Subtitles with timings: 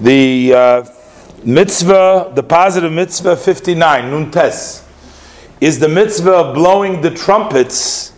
[0.00, 0.84] The uh,
[1.44, 4.84] mitzvah, the positive mitzvah 59, Nun Tes,
[5.60, 8.12] is the mitzvah of blowing the trumpets.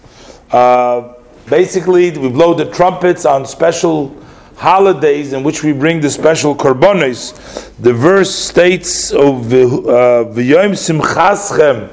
[0.50, 1.14] Uh,
[1.48, 4.16] basically, we blow the trumpets on special
[4.56, 7.72] holidays in which we bring the special korbanos.
[7.78, 11.88] The verse states, of "V'yom simchaschem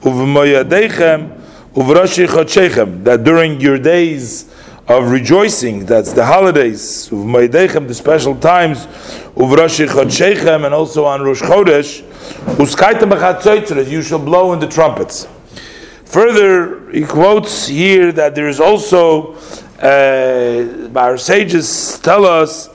[0.00, 1.40] uv'moyadechem
[1.74, 4.46] uv'roshi chodshechem," that during your days
[4.88, 8.86] of rejoicing, that's the holidays, uv'moyadechem, the special times,
[9.36, 12.02] of Rosh chodshechem, and also on Rosh Chodesh,
[12.56, 15.28] uskaitem b'chatzoytzres, you shall blow in the trumpets.
[16.06, 19.34] Further, he quotes here that there is also
[19.78, 22.68] uh, our sages tell us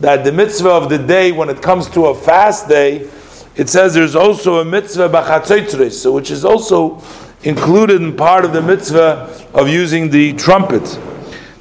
[0.00, 3.08] that the mitzvah of the day, when it comes to a fast day,
[3.56, 7.02] it says there's also a mitzvah b'chatzoitzres, which is also
[7.42, 10.98] included in part of the mitzvah of using the trumpet.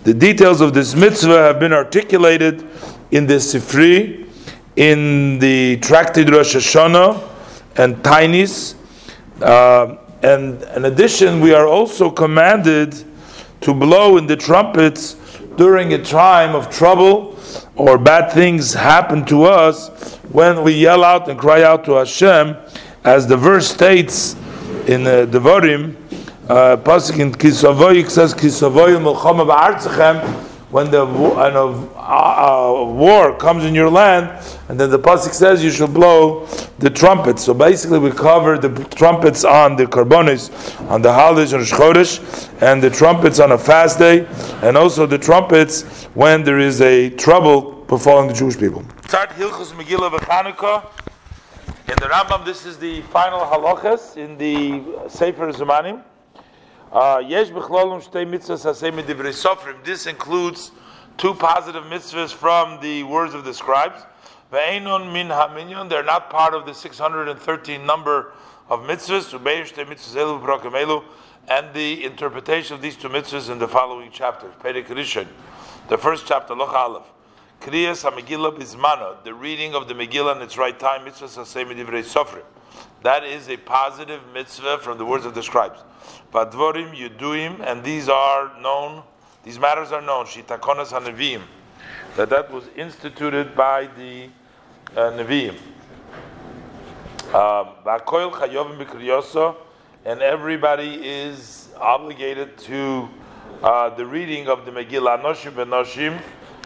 [0.04, 2.68] The details of this mitzvah have been articulated
[3.12, 4.28] in the Sifri,
[4.76, 7.30] in the Tractate Rosh Hashanah,
[7.78, 8.76] and Tainis.
[9.42, 13.02] Uh, and in addition, we are also commanded
[13.62, 15.14] to blow in the trumpets
[15.56, 17.40] during a time of trouble
[17.78, 22.58] or bad things happen to us when we yell out and cry out to Hashem,
[23.06, 24.34] as the verse states
[24.86, 25.96] in uh, Devarim,
[26.48, 33.90] Pasuk in Kisavoy says, Kisavoy milchama ba'artzachem, when the when a, war comes in your
[33.92, 34.28] land,
[34.70, 36.48] and then the pasuk says you should blow
[36.80, 37.44] the trumpets.
[37.44, 40.50] So basically, we cover the trumpets on the karbonis,
[40.90, 42.20] on the holidays and Chodesh,
[42.60, 44.26] and the trumpets on a fast day,
[44.64, 45.84] and also the trumpets
[46.16, 48.84] when there is a trouble befalling the Jewish people.
[49.06, 50.12] Start Hilchus Megillah.
[51.86, 55.52] In the Rambam, this is the final halachas in the Sefer
[56.94, 57.22] Uh,
[59.84, 60.72] this includes
[61.18, 64.04] two positive mitzvahs from the words of the scribes.
[64.52, 64.80] They're
[66.04, 68.34] not part of the 613 number
[68.70, 69.34] of mitzvahs.
[71.50, 74.54] And the interpretation of these two mitzvahs in the following chapters.
[74.62, 77.08] The first chapter, Loch Aleph.
[77.60, 82.44] Kriyas HaMegillah Bizmana, the reading of the Megillah in its right time, mitzvah Sofrim.
[83.02, 85.80] That is a positive mitzvah from the words of the scribes.
[86.34, 89.04] Vadvorim Yuduim, and these are known,
[89.44, 91.44] these matters are known, Shitakonas HaNeviim,
[92.16, 94.30] that that was instituted by the
[94.98, 95.56] uh, Nevi'im.
[97.32, 99.56] V'akoil Chayovim B'Kriyoso,
[100.06, 103.08] and everybody is obligated to
[103.62, 106.20] uh, the reading of the Megillah, Noshim B'Noshim,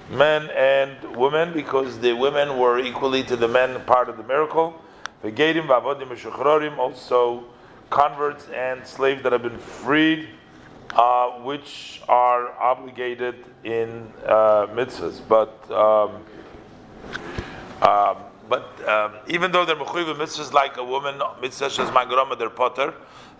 [0.09, 4.81] men and women, because the women were equally to the men part of the miracle.
[5.21, 7.43] Vegedim v'avodim v'shuchrorim, also
[7.89, 10.29] converts and slaves that have been freed,
[10.95, 15.21] uh, which are obligated in uh, mitzvahs.
[15.27, 16.23] But um,
[17.81, 18.17] um,
[18.49, 22.93] but um, even though they're mechuyev mitzvahs like a woman, mitzvah shas mangrama, they're potter.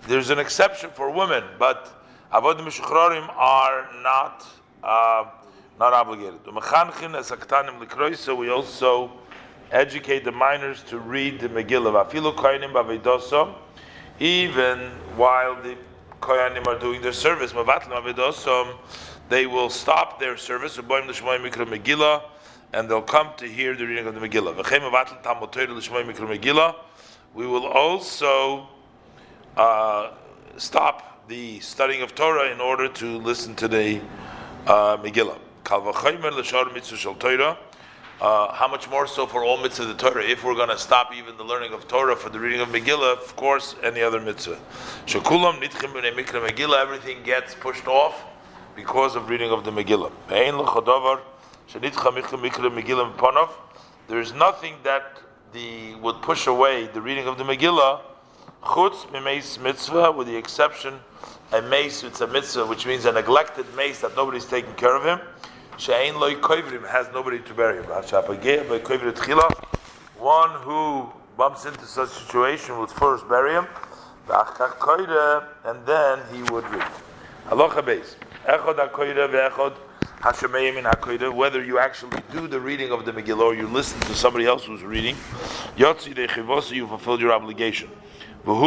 [0.07, 2.03] There's an exception for women, but
[2.33, 4.45] avodim v'shuchrorim are not.
[4.83, 5.25] Uh,
[5.79, 6.39] not obligated.
[8.17, 9.11] So we also
[9.71, 12.09] educate the minors to read the Megillah.
[14.19, 15.77] Even while the
[16.21, 17.53] Koyanim are doing their service,
[19.29, 20.79] they will stop their service,
[22.73, 24.55] and they'll come to hear the reading of the Megillah.
[27.33, 28.67] We will also
[29.55, 30.11] uh,
[30.57, 34.01] stop the studying of Torah in order to listen to the
[34.65, 35.37] uh, Megillah.
[38.19, 40.23] Uh, how much more so for all mitzvah of the Torah?
[40.23, 43.13] If we're going to stop even the learning of Torah for the reading of Megillah,
[43.13, 44.57] of course, any other mitzvah.
[45.05, 48.25] Shekulam nitchim mikra Megillah, everything gets pushed off
[48.75, 50.11] because of reading of the Megillah.
[54.07, 55.19] There is nothing that
[55.53, 58.01] the would push away the reading of the Megillah,
[58.63, 60.99] chutz mimeis mitzvah, with the exception
[61.51, 65.03] a mace, it's a mitzvah, which means a neglected mace that nobody's taking care of
[65.05, 65.19] him.
[65.77, 67.85] She'ain loy koivrim has nobody to bury him.
[70.17, 73.67] One who bumps into such a situation would first bury him,
[74.27, 76.87] and then he would read.
[77.47, 78.15] Halacha beis.
[78.47, 79.75] Echod ve'echod
[80.21, 84.15] hashemeim in Whether you actually do the reading of the Megillah or you listen to
[84.15, 85.15] somebody else who's reading,
[85.77, 87.89] yotzi dechivosu, you fulfilled your obligation.
[88.43, 88.59] But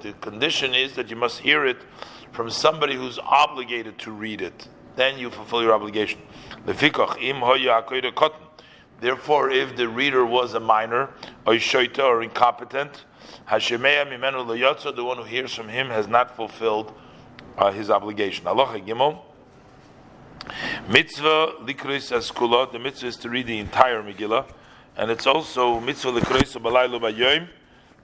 [0.00, 1.78] the condition is that you must hear it
[2.32, 4.68] from somebody who's obligated to read it.
[4.96, 6.20] Then you fulfill your obligation.
[9.00, 11.10] Therefore, if the reader was a minor,
[11.46, 11.58] or
[12.00, 13.04] or incompetent,
[13.48, 16.92] the one who hears from him has not fulfilled
[17.58, 18.44] uh, his obligation.
[20.88, 22.72] Mitzvah likris.
[22.72, 24.46] The mitzvah is to read the entire Megillah,
[24.96, 27.48] and it's also mitzvah likris balaylo bayom.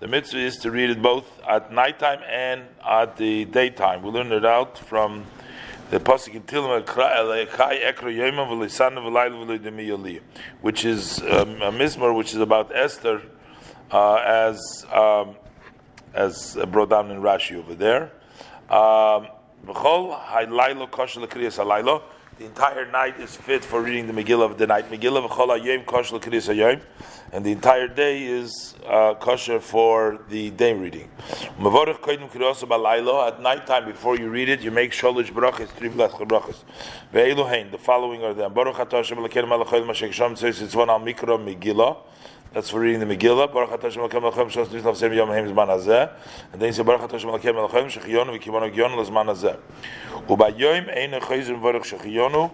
[0.00, 4.02] The mitzvah is to read it both at nighttime and at the daytime.
[4.02, 5.26] We learn it out from
[5.90, 6.78] the pasuk in Tilim
[10.60, 11.26] which is um,
[11.62, 13.22] a mizmor, which is about Esther,
[13.90, 15.34] uh, as um,
[16.14, 18.12] as brought down in Rashi over there.
[18.70, 19.26] Um,
[22.38, 24.88] the entire night is fit for reading the Megillah of the night.
[24.90, 26.81] Megillah v'chol hayom kosher l'kriyas hayom,
[27.32, 31.11] and the entire day is uh, kosher for the day reading.
[31.58, 33.26] Mavorich koydim kriyos balaylo.
[33.26, 36.62] At night time, before you read it, you make sholish brachas, three brachas.
[37.12, 37.73] Ve'eluhein.
[37.73, 38.55] The following are them.
[38.55, 41.96] Baruch atah Hashem l'kein malachol mashek sham tzes itzvon al mikro Megillah.
[42.54, 43.52] That's for reading the Megillah.
[43.52, 46.10] Baruch Hashem l'kein malachol shos nisnav sem yom heim zman hazeh.
[46.50, 49.58] And then you say Baruch Hashem l'kein malachol shechiyonu v'kimono gyon l'zman hazeh.
[50.26, 52.50] Ubayom ein chayzim baruch shechiyonu.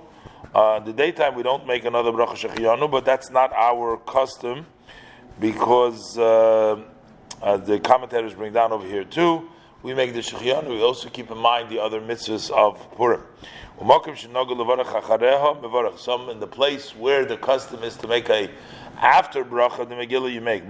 [0.53, 4.67] Uh, the daytime we don't make another bracha shechiyanu, but that's not our custom
[5.39, 6.77] because uh,
[7.41, 9.49] uh, the commentators bring down over here too.
[9.85, 10.71] We make the shechiyanu.
[10.71, 13.23] We also keep in mind the other mitzvahs of Purim.
[13.77, 13.91] Some
[16.31, 18.49] in the place where the custom is to make a
[18.99, 20.69] after bracha the Megillah you make.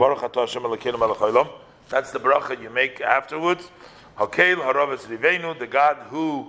[1.89, 3.71] That's the bracha you make afterwards.
[4.19, 6.49] Hakel the God who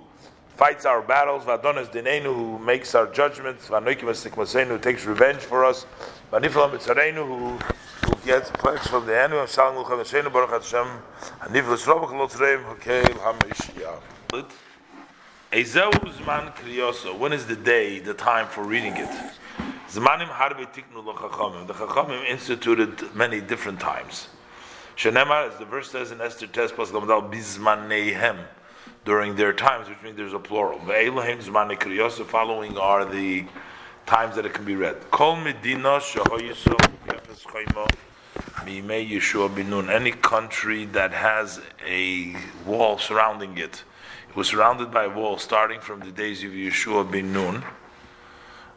[0.56, 5.86] fights our battles, Vadonas Dinenu, who makes our judgments, Vanoikim who takes revenge for us,
[6.31, 7.60] Vaniflam Mitzarenu, who
[8.06, 10.88] who gets pledge from the enemy Shalom Luchem Hashem, Baruch Hashem,
[11.42, 14.45] Hanivlis Robach Lotzreim, Hakeil HaMishiyah.
[15.51, 19.10] Ezeu Zman Kriyoso, when is the day, the time for reading it?
[19.95, 21.68] Zmanim Harbi Tiknu L'Chachamim.
[21.68, 24.27] The Chachamim instituted many different times.
[24.97, 28.39] Shenemar, as the verse says in Esther Tes Pas Gamdal, Bizmanehem
[29.06, 30.80] during their times, which means there's a plural.
[30.80, 33.45] The following are the
[34.06, 34.97] times that it can be read.
[35.12, 36.01] Kol Medina
[39.50, 39.89] Binun.
[39.89, 43.86] Any country that has a wall surrounding it.
[44.27, 47.31] It was surrounded by a wall starting from the days of Yeshua bin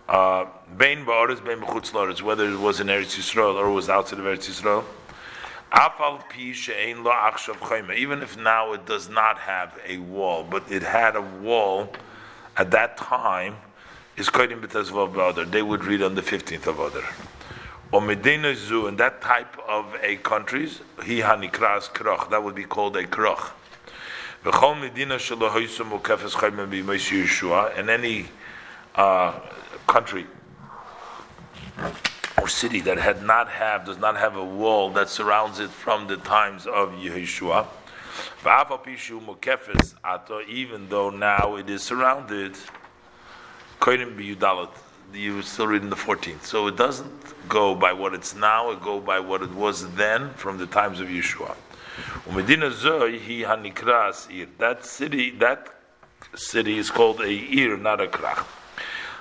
[0.08, 0.46] Uh,
[0.76, 4.84] Bain whether it was in Eretz Yisrael or was outside of Eretz Yisrael.
[7.94, 11.92] Even if now it does not have a wall, but it had a wall
[12.56, 13.56] at that time,
[14.16, 15.50] is kodim b'tazvav b'adar.
[15.50, 17.04] They would read on the 15th of Adar.
[17.92, 22.30] Or medina zu, in that type of a countries, he hanikras kroch.
[22.30, 23.50] That would be called a kroch.
[27.78, 28.26] In any
[28.94, 29.40] uh,
[29.88, 30.26] country
[32.40, 36.06] or city that had not have does not have a wall that surrounds it from
[36.06, 37.66] the times of Yeshua.
[40.48, 42.56] Even though now it is surrounded,
[45.12, 46.42] you still read in the 14th.
[46.42, 50.30] So it doesn't go by what it's now, it go by what it was then
[50.34, 51.56] from the times of Yeshua.
[54.58, 55.68] That city, that
[56.34, 58.44] city is called a ir, not a krach.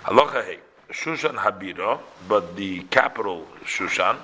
[0.08, 0.58] Halacha
[0.90, 2.00] Shushan Habira,
[2.30, 4.16] but the capital Shushan.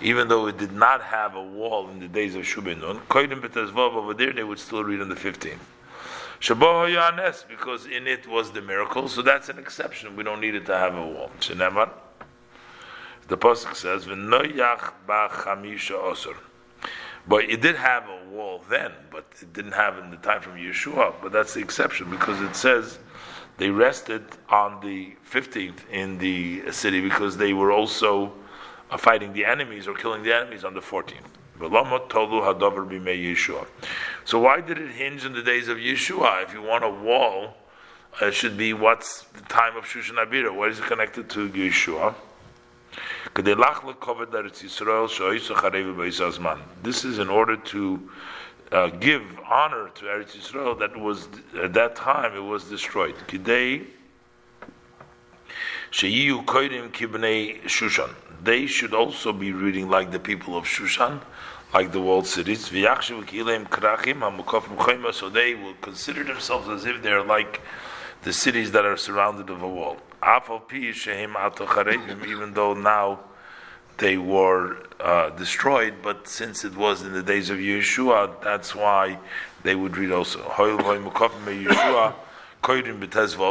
[0.00, 3.94] Even though it did not have a wall in the days of Shubinun, Koidim Betazvav
[3.94, 5.58] over there, they would still read on the 15th.
[6.40, 10.16] Shaboh Yanes, because in it was the miracle, so that's an exception.
[10.16, 11.30] We don't need it to have a wall.
[11.40, 11.90] Shenemar.
[13.28, 16.36] The Pasuk says, V'noyach ba'chamisha osur.
[17.26, 20.56] But it did have a wall then, but it didn't have in the time from
[20.56, 21.14] Yeshua.
[21.22, 22.98] But that's the exception because it says
[23.56, 28.32] they rested on the 15th in the city because they were also
[28.90, 31.14] uh, fighting the enemies or killing the enemies on the 14th.
[34.24, 36.42] So why did it hinge in the days of Yeshua?
[36.42, 37.54] If you want a wall,
[38.20, 40.54] it should be what's the time of Shushan Abira?
[40.54, 42.14] What is it connected to Yeshua?
[46.82, 48.10] This is in order to
[48.72, 51.28] uh, give honor to Eretz Yisrael that was
[51.62, 53.14] at that time it was destroyed.
[57.66, 58.10] Shushan.
[58.42, 61.20] They should also be reading like the people of Shushan,
[61.72, 62.66] like the walled cities.
[62.66, 62.74] So
[65.30, 67.60] they will consider themselves as if they're like
[68.22, 69.98] the cities that are surrounded of a wall.
[72.26, 73.20] Even though now
[73.98, 79.18] they were uh, destroyed, but since it was in the days of Yeshua, that's why
[79.62, 80.40] they would read also.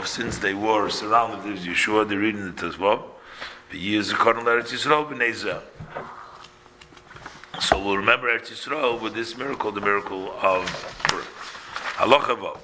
[0.05, 3.03] Since they were surrounded with Yeshua, they read in the Tezvav.
[7.61, 10.65] So we'll remember Eretz Yisrael with this miracle, the miracle of.
[11.97, 12.57] Halacha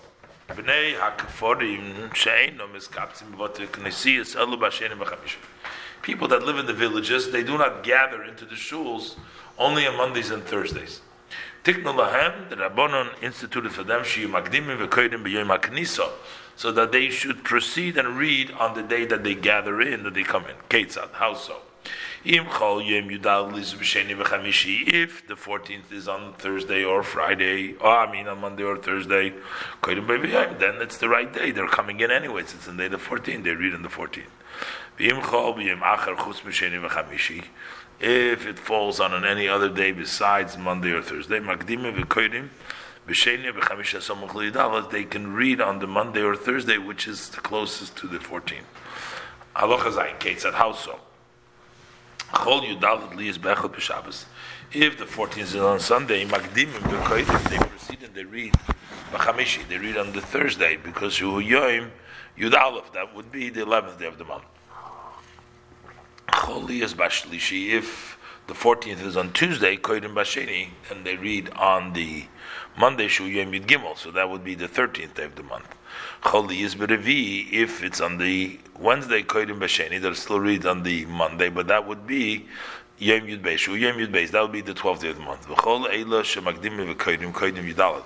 [0.49, 0.63] Vav.
[0.63, 5.05] Bnei HaKaforim she'eino miskaptzim v'vote knesiyas elu b'ashenim.
[6.01, 9.15] People that live in the villages, they do not gather into the shuls
[9.57, 11.01] only on Mondays and Thursdays.
[11.63, 16.09] Tiknu lahem, the Rabbanon instituted for them, shi magdimim v'koidim b'yom HaKnisa,
[16.55, 20.13] so that they should proceed and read on the day that they gather in, that
[20.13, 20.55] they come in.
[20.69, 21.61] Ketzad, how so?
[22.25, 22.47] If
[25.27, 29.33] the 14th is on Thursday or Friday, or I mean on Monday or Thursday,
[29.85, 31.51] then it's the right day.
[31.51, 32.53] They're coming in anyways.
[32.53, 33.43] It's on day the 14th.
[33.43, 34.27] They read on the 14th.
[38.01, 41.39] If it falls on any other day besides Monday or Thursday,
[44.91, 48.65] they can read on the Monday or Thursday, which is the closest to the 14th.
[49.55, 50.99] Halacha Zayin, Kate said, how so?
[54.71, 58.53] If the 14th is on Sunday, Magdimim, they proceed and they read
[59.11, 61.91] Bachamishi, they read on the Thursday, because Yud
[62.39, 64.45] Aleph, that would be the 11th day of the month.
[66.31, 68.17] If
[68.47, 72.27] the 14th is on Tuesday, Koidim Basheni, and they read on the
[72.77, 75.75] Monday, Shu Yom Yud Gimel, so that would be the 13th day of the month.
[76.23, 81.05] Choli is Berevi, if it's on the Wednesday, Koidim Basheni, they'll still read on the
[81.05, 82.47] Monday, but that would be
[82.97, 85.47] Yom Yud Beis, Yom Yud Beis, that would be the 12th day of the month.
[85.47, 88.03] V'chol Eila Shemagdim V'koidim, Koidim Yudalat.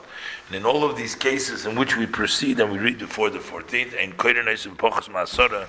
[0.48, 3.40] And in all of these cases in which we proceed and we read before the
[3.40, 5.68] 14th, and Koidim Eisim Pochas Ma'asora,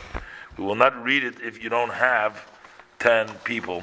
[0.59, 2.47] we will not read it if you don't have
[2.99, 3.83] 10 people.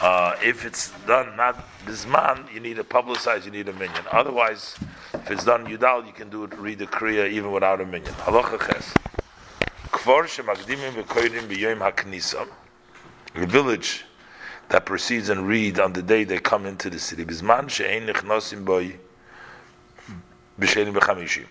[0.00, 4.04] Uh, if it's done not bisman, you need to publicize, you need a minyan.
[4.12, 4.76] Otherwise,
[5.14, 8.12] if it's done yudal, you can do it, read the kriya even without a minyan.
[8.14, 8.94] Halacha ches.
[9.92, 10.24] Kvar
[11.78, 12.48] haknisa.
[13.34, 14.04] The village
[14.68, 17.24] that proceeds and read on the day they come into the city.
[17.24, 18.96] Bisman she'ein nechnosim boy
[20.58, 21.46] b'shenim b'chamishim.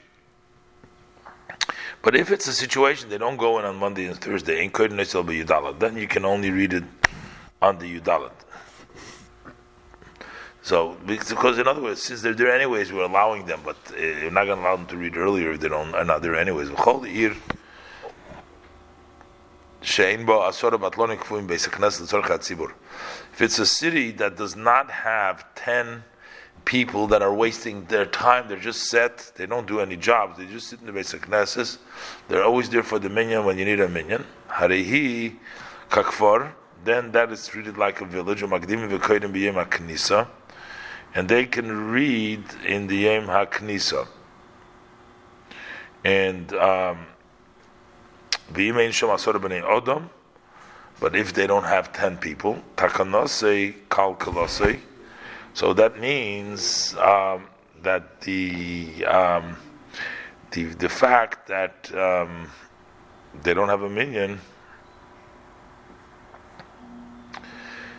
[2.01, 6.07] But if it's a situation they don't go in on Monday and Thursday, then you
[6.07, 6.83] can only read it
[7.61, 8.31] on the Yudalit.
[10.61, 14.31] So, because in other words, since they're there anyways, we're allowing them, but uh, you're
[14.31, 16.69] not going to allow them to read earlier if they don't are not there anyways.
[23.33, 26.03] If it's a city that does not have ten
[26.65, 28.47] people that are wasting their time.
[28.47, 29.31] They're just set.
[29.35, 30.37] They don't do any jobs.
[30.37, 31.77] They just sit in the basic knesses.
[32.27, 34.25] They're always there for the minyan when you need a minyan.
[34.49, 35.37] Harehi
[35.89, 36.53] kakfar.
[36.83, 38.41] Then that is treated like a village.
[38.41, 38.51] And
[41.27, 44.07] they can read in the Yom HaKnisa.
[46.05, 47.07] And um,
[50.99, 54.79] but if they don't have ten people, takanose kalkalose,
[55.53, 57.47] so that means um,
[57.83, 59.57] that the um,
[60.51, 62.49] the the fact that um,
[63.43, 64.39] they don't have a minyan.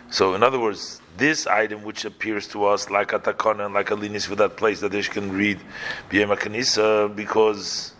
[0.09, 3.91] So, in other words, this item which appears to us like a takana and like
[3.91, 5.59] a linis for that place that they can read
[6.09, 7.93] b'yema kanisa because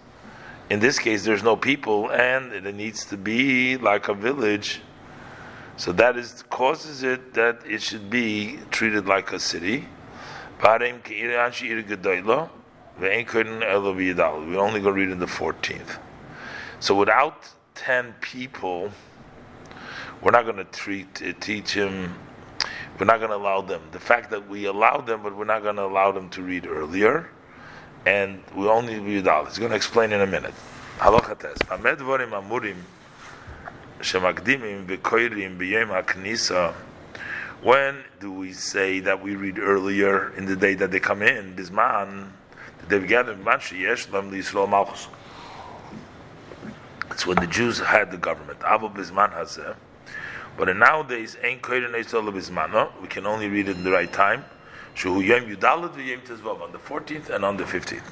[0.70, 4.81] in this case there's no people and it needs to be like a village
[5.81, 9.88] so that is causes it that it should be treated like a city.
[10.61, 10.67] We
[14.57, 15.97] only go read in the 14th.
[16.79, 18.91] So without 10 people,
[20.21, 22.13] we're not going to treat uh, teach him.
[23.00, 23.81] We're not going to allow them.
[23.91, 26.67] The fact that we allow them, but we're not going to allow them to read
[26.67, 27.27] earlier,
[28.05, 29.47] and we only read out.
[29.47, 30.53] He's going to explain in a minute.
[31.00, 31.57] Halachates.
[34.01, 36.74] Shemakdimim v'koirim b'yem haknisa.
[37.62, 41.55] When do we say that we read earlier in the day that they come in?
[41.55, 42.31] Bisman,
[42.88, 43.38] they've gathered
[43.72, 45.08] yesh lam l'Yisrael malchus.
[47.12, 48.60] It's when the Jews had the government.
[48.65, 49.75] Abu bisman hazeh.
[50.58, 52.89] But nowadays, ain't koirin eisol bismano.
[53.00, 54.46] We can only read it in the right time.
[54.96, 58.12] Shuhu yom yudalet v'yem tezvav on the 14th and on the 15th.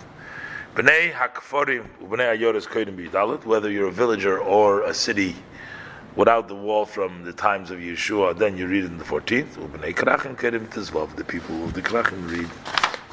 [0.75, 3.43] Bnei hakforim ubnei ayoris koirim b'yudalet.
[3.45, 5.35] Whether you're a villager or a city
[6.19, 9.53] without the wall from the times of Yeshua, then you read in the 14th.
[11.15, 12.49] The people of the Krachim read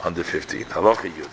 [0.04, 0.70] on the 15th.
[0.70, 1.30] Halacha Yud.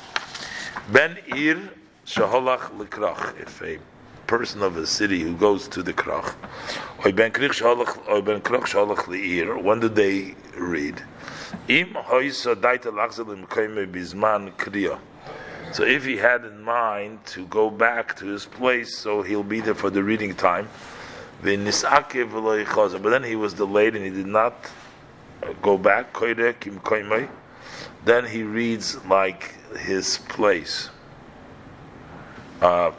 [0.94, 1.72] Ben Ir
[2.06, 3.42] Shaholach Likrach.
[3.42, 3.80] If a
[4.28, 6.36] person of a city who goes to the Krach,
[7.04, 11.02] or Ben Krach Shaholach Liir, when do they read?
[11.70, 13.26] Im Hoisa Daita Lachzel
[13.92, 15.00] Bizman Kriya.
[15.72, 19.60] So if he had in mind to go back to his place, so he'll be
[19.60, 20.70] there for the reading time.
[21.44, 24.54] But then he was delayed and he did not
[25.62, 26.16] go back.
[28.06, 30.90] Then he reads like his place.
[32.64, 32.92] uh,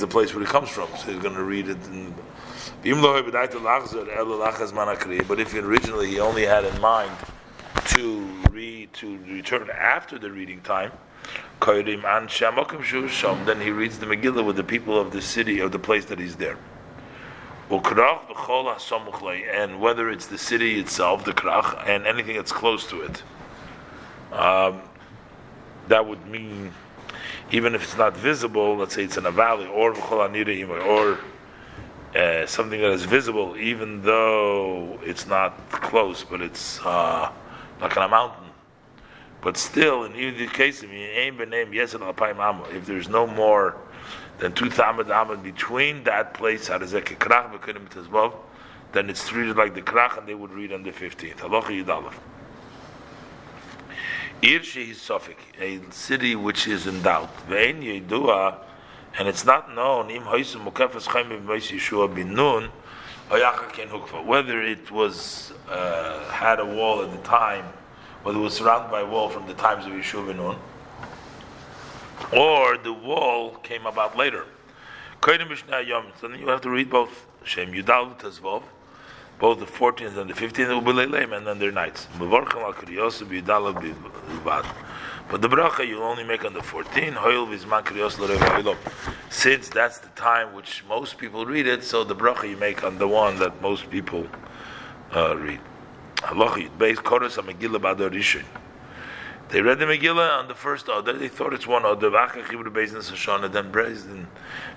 [0.00, 0.88] the place where he comes from.
[0.96, 1.78] So he's going to read it.
[1.86, 2.14] In,
[5.28, 7.12] but if originally he only had in mind
[7.84, 10.92] to read to return after the reading time,
[11.60, 16.18] then he reads the Megillah with the people of the city of the place that
[16.18, 16.56] he's there.
[19.52, 23.22] And whether it's the city itself, the krach, and anything that's close to it.
[24.32, 24.82] Um,
[25.88, 26.72] that would mean,
[27.50, 31.18] even if it's not visible, let's say it's in a valley, or or
[32.16, 37.30] uh, something that is visible, even though it's not close, but it's uh,
[37.80, 38.49] like on a mountain.
[39.42, 43.76] But still, in either case, if there's no more
[44.38, 46.68] than two tamid amid between that place,
[48.92, 51.36] then it's treated like the krach, and they would read on the 15th.
[51.36, 52.14] Halacha Yudalef.
[54.42, 57.46] Ir Safek, a city which is in doubt.
[57.46, 58.56] Ve'en Yedua,
[59.18, 62.70] and it's not known, im Mukafas Chaim Yeshua
[64.26, 67.66] whether it was uh, had a wall at the time,
[68.22, 70.56] whether it was surrounded by a wall from the times of Yeshua bin Nun,
[72.32, 74.44] or the wall came about later.
[75.22, 78.62] So then you have to read both Shem Yudal Tazvov,
[79.38, 82.06] both the 14th and the 15th will be Leilim, and then their nights.
[82.18, 82.30] But
[85.42, 88.76] the bracha you'll only make on the 14th.
[89.30, 92.98] Since that's the time which most people read it, so the bracha you make on
[92.98, 94.26] the one that most people
[95.14, 95.60] uh, read.
[99.50, 101.14] They read the Megillah on the first Adar.
[101.14, 102.14] They thought it's one Adar.
[102.14, 104.26] And then Bezdin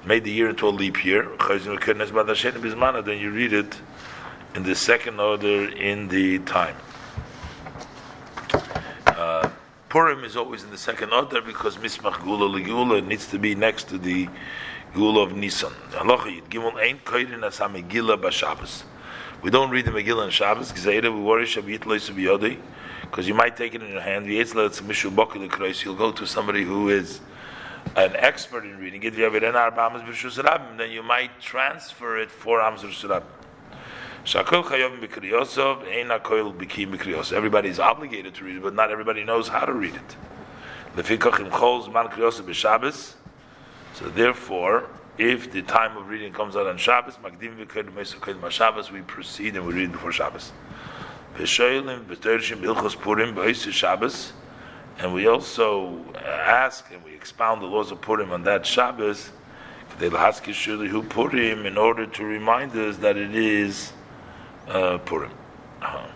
[0.03, 1.27] made the year into a leap year.
[1.39, 3.81] Then you read it
[4.55, 6.75] in the second Adar in the time.
[9.05, 9.49] Uh,
[9.89, 13.89] Purim is always in the second Adar because Mismach Gula Legula needs to be next
[13.89, 14.27] to the
[14.95, 15.73] Gula of Nisan.
[19.43, 22.57] We don't read the Megillah on Shabbos because we worry Shabbat
[23.01, 24.25] because you might take it in your hand.
[24.25, 27.19] You'll go to somebody who is
[27.97, 29.15] an expert in reading it.
[29.17, 33.21] Then you might transfer it for Amzur
[37.33, 40.15] Everybody is obligated to read it, but not everybody knows how to read it.
[43.93, 47.17] So therefore, if the time of reading comes out on Shabbos,
[48.91, 50.51] we proceed and we read before Shabbos.
[54.99, 59.31] And we also ask and we expound the laws of Purim on that Shabbos,
[59.99, 63.93] Who Purim in order to remind us that it is
[64.67, 65.31] uh, Purim.
[65.81, 66.07] Uh-huh.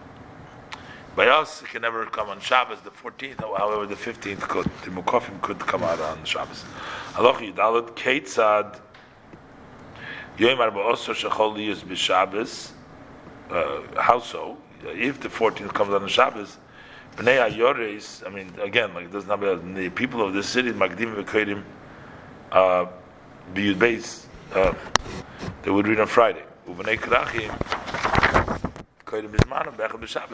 [1.15, 4.65] By us, it can never come on Shabbos, the 14th, however, the 15th could.
[4.85, 6.63] The Mukafim could come out on Shabbos.
[7.13, 8.79] Aloch Yudalot, Keitzad,
[10.37, 12.69] Yoim Arba Osor Shechol Liyus B'Shabbos,
[13.49, 14.55] uh, how so?
[14.83, 16.57] If the 14th comes on the Shabbos,
[17.15, 19.47] Bnei Ayores, I mean, again, like it does not be
[19.81, 21.63] the people of this city, Magdim V'Kodim,
[22.51, 22.85] uh,
[23.55, 24.75] B'Yud Beis, uh,
[25.63, 26.43] they would read on Friday.
[26.69, 27.51] Ubnei Krachim,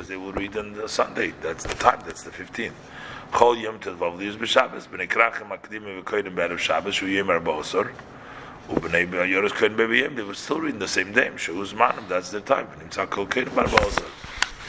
[0.08, 1.34] they will read on the Sunday.
[1.42, 2.02] That's the time.
[2.06, 2.74] That's the 15th.
[3.32, 4.90] Chol Yom Tezvav Liyus B'Shabbos.
[4.90, 7.94] B'nei Krachim Akdim V'Koydim B'Erev Shabbos Shu Yom Arba Osor.
[8.70, 11.32] They were still reading the same day.
[11.36, 12.08] Shu Uzmanim.
[12.08, 12.68] That's their time.
[12.80, 12.90] In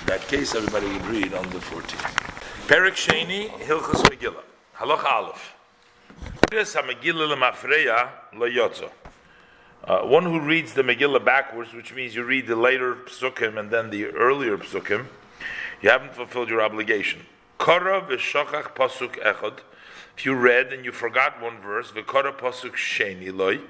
[0.07, 2.67] that case, everybody would read on the 14th.
[2.67, 4.43] Perik Sheni Hilchos Megillah.
[4.77, 5.55] Halacha Aleph.
[6.51, 8.91] This L'Yotzo.
[9.85, 13.71] Uh, one who reads the Megillah backwards, which means you read the later psukim and
[13.71, 15.07] then the earlier psukim,
[15.83, 17.21] you haven't fulfilled your obligation.
[17.59, 19.59] Kara v'shachach pasuk echad.
[20.17, 23.61] If you read and you forgot one verse, v'kara pasuk sheni loy,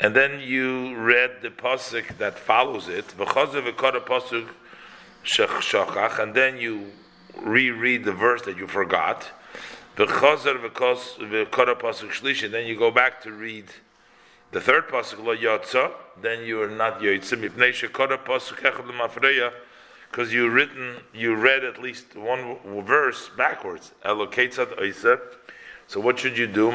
[0.00, 3.14] and then you read the pasuk that follows it,
[6.18, 6.92] and then you
[7.36, 9.30] reread the verse that you forgot,
[12.10, 13.66] shlishi, then you go back to read
[14.52, 15.18] the third pasuk
[16.20, 17.40] then you are not yotzim
[20.10, 23.92] because you written you read at least one verse backwards.
[25.86, 26.70] So what should you do?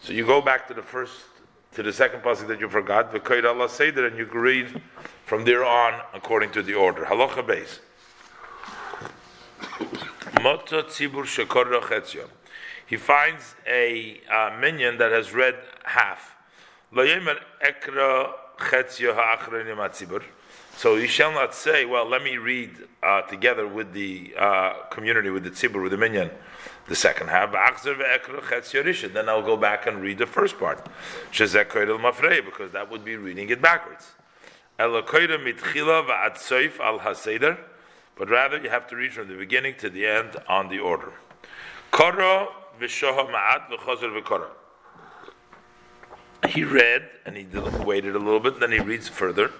[0.00, 1.22] So you go back to the first
[1.72, 3.12] to the second pasuk that you forgot.
[3.12, 4.80] V'koyd Allah seder, and you read
[5.24, 7.04] from there on according to the order.
[7.04, 7.80] Halacha.
[10.42, 11.66] Moto tzibur shekor
[12.86, 16.36] he finds a uh, minyan that has read half.
[20.76, 22.70] So you shall not say, well, let me read
[23.02, 26.30] uh, together with the uh, community, with the tzibur, with the minion,
[26.88, 27.52] the second half.
[27.52, 30.86] Then I'll go back and read the first part.
[31.30, 34.12] Because that would be reading it backwards.
[38.18, 41.12] But rather, you have to read from the beginning to the end on the order.
[46.48, 47.46] He read and he
[47.84, 49.50] waited a little bit, then he reads further.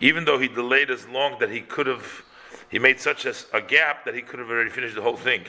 [0.00, 2.24] Even though he delayed as long that he could have
[2.70, 5.44] he made such a, a gap that he could have already finished the whole thing.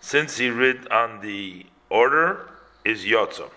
[0.00, 2.50] Since he read on the order,
[2.84, 3.50] is Yotzo.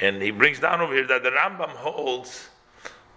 [0.00, 2.48] And he brings down over here that the Rambam holds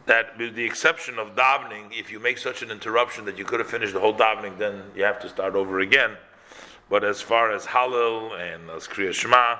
[0.06, 3.60] that with the exception of davening, if you make such an interruption that you could
[3.60, 6.12] have finished the whole davening, then you have to start over again.
[6.90, 9.58] But as far as Hallel and as Kriya Shema,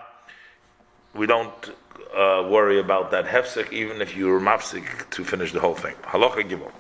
[1.14, 1.70] we don't
[2.16, 5.96] uh, worry about that hefsek, even if you're mafsik to finish the whole thing.
[6.04, 6.72] Halacha Gimel.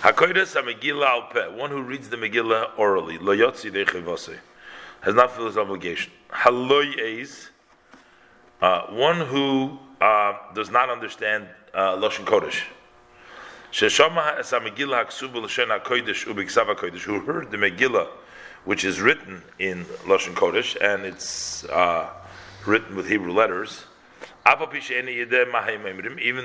[0.00, 4.38] Hakoides Megillah al peh, one who reads the Megillah orally, lo yotzi dechevase,
[5.02, 6.10] has not fulfilled his obligation.
[6.30, 7.50] Haloy eis,
[8.62, 12.62] uh, one who uh, does not understand uh, Lashon Kodesh.
[13.72, 18.08] Sheshama es Megillah haksubu l'shen hakodesh, who heard the Megillah,
[18.64, 22.08] which is written in Lashon Kodesh, and it's uh,
[22.64, 23.84] written with Hebrew letters,
[24.48, 24.70] even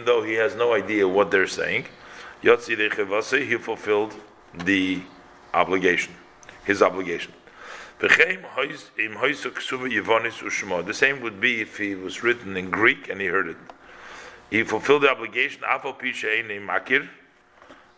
[0.06, 1.86] though he has no idea what they're saying,
[2.46, 4.14] he fulfilled
[4.54, 5.02] the
[5.54, 6.14] obligation,
[6.64, 7.34] his obligation.
[8.00, 8.10] The
[10.94, 13.58] same would be if he was written in Greek and he heard it.
[14.52, 15.64] He fulfilled the obligation,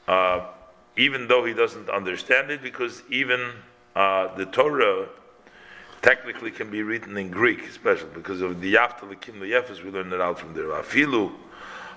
[0.08, 0.46] uh,
[0.96, 3.52] even though he doesn't understand it, because even
[3.96, 5.10] uh, the Torah
[6.02, 10.22] technically can be written in Greek, especially because of the Yaftalikim Yefes, we learned it
[10.22, 10.68] out from there.
[10.68, 11.34] Afilu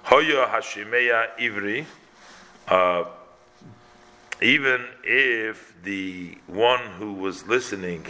[0.02, 1.86] Hoya Hashimeya Ivri.
[2.68, 3.04] Uh,
[4.42, 8.06] even if the one who was listening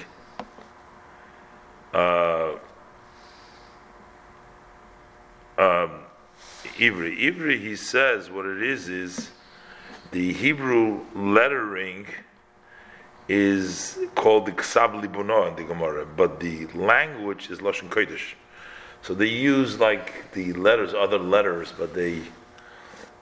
[1.92, 2.52] uh,
[5.58, 6.00] um,
[6.78, 7.18] Ivri.
[7.18, 9.30] Ivri, he says, what it is is
[10.12, 12.06] the Hebrew lettering
[13.28, 18.34] is called the Ksab Libuno in the Gemara, but the language is Lashon Kodesh.
[19.02, 22.22] So they use like the letters, other letters, but they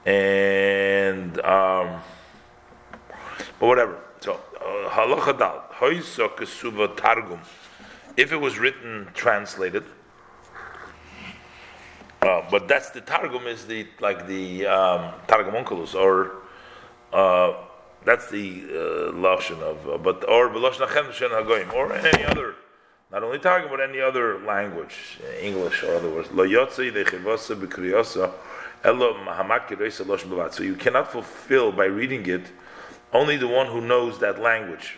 [0.07, 2.01] and um,
[3.59, 3.99] but whatever.
[4.21, 7.41] So uh, halacha dal kesuva targum.
[8.17, 9.85] If it was written translated,
[12.23, 16.33] uh, but that's the targum is the like the um, targum onkelos or
[17.13, 17.55] uh,
[18.05, 22.55] that's the uh, lashon of uh, but or b'lashon achem hagoyim or any other.
[23.11, 26.31] Not only targum, but any other language, English or other words.
[26.31, 28.31] Lo yotzi lechivasa b'kriyasa
[28.85, 32.43] so you cannot fulfill by reading it
[33.12, 34.97] only the one who knows that language.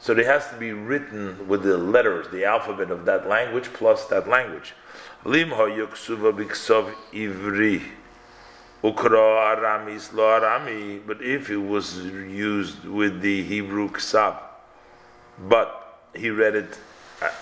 [0.00, 4.06] So it has to be written with the letters, the alphabet of that language plus
[4.06, 4.74] that language.
[5.24, 5.36] But
[11.22, 14.38] if it was used with the Hebrew ksab,
[15.38, 16.78] but he read it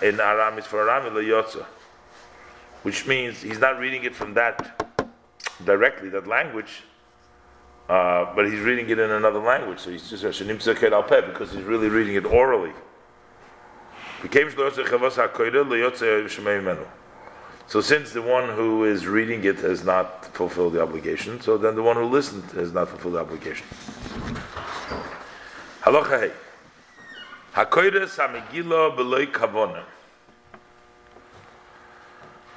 [0.03, 1.80] in Aramis for Arami,
[2.83, 4.97] which means he's not reading it from that
[5.65, 6.83] directly, that language,
[7.89, 9.81] uh, but he's reading it in another language.
[9.81, 12.73] So he's just because he's really reading it orally.
[17.67, 21.75] So since the one who is reading it has not fulfilled the obligation, so then
[21.75, 23.67] the one who listened has not fulfilled the obligation.
[25.83, 26.33] Halacha
[27.55, 29.85] Hakoides hamigila beloy kavonim.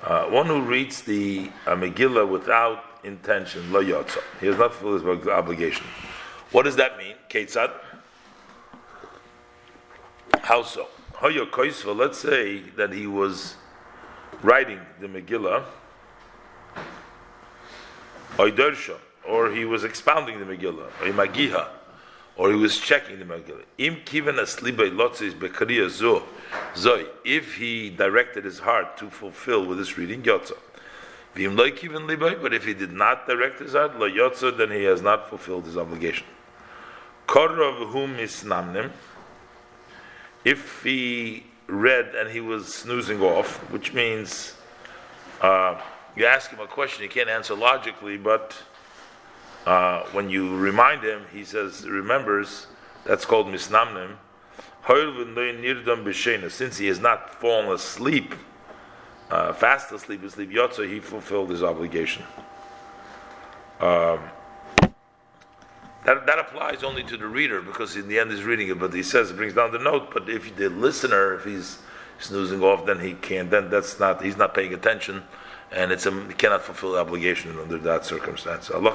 [0.04, 5.20] Uh, one who reads the uh, Megillah without intention, lo yotza, he has not fulfilled
[5.20, 5.86] his obligation.
[6.52, 7.16] What does that mean?
[7.30, 7.72] Ketzad.
[10.42, 10.88] How so?
[11.14, 11.96] Hoyo koisva.
[11.96, 13.56] Let's say that he was
[14.42, 15.64] writing the Megillah,
[19.26, 21.68] or he was expounding the Megillah, or magiha,
[22.36, 23.64] or he was checking the Megillah.
[23.78, 24.36] Im kiven
[26.76, 27.08] zoi.
[27.24, 30.58] If he directed his heart to fulfill with this reading, yotza.
[31.36, 35.02] Vim kiven but if he did not direct his heart, lo yotza, then he has
[35.02, 36.26] not fulfilled his obligation.
[37.28, 38.92] Korov hum isnamnim.
[40.44, 44.56] If he read and he was snoozing off, which means
[45.42, 45.80] uh,
[46.16, 48.56] you ask him a question, he can't answer logically, but
[49.66, 52.68] uh, when you remind him, he says, remembers,
[53.06, 54.18] that's called misnamnim.
[56.52, 58.36] Since he has not fallen asleep,
[59.32, 62.24] uh, fast asleep, asleep yotza, he fulfilled his obligation.
[63.80, 64.20] Um,
[66.06, 68.94] that, that applies only to the reader because in the end he's reading it, but
[68.94, 70.14] he says it brings down the note.
[70.14, 71.80] But if the listener, if he's
[72.20, 73.50] snoozing off, then he can't.
[73.50, 75.24] Then that's not he's not paying attention,
[75.72, 78.70] and it's a, he cannot fulfill the obligation under that circumstance.
[78.70, 78.92] Allah